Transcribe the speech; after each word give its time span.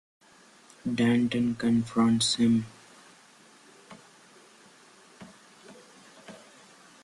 Danton 0.95 1.53
confronts 1.59 2.33
him. 2.37 2.65